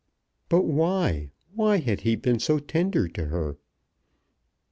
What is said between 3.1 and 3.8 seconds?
her?